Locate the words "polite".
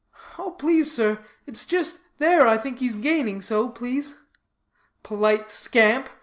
5.03-5.51